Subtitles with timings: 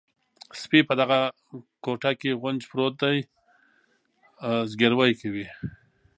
[0.61, 1.19] سپي په دغه
[1.83, 3.17] کوټه کې غونج پروت دی
[4.47, 5.45] او زګیروی کوي.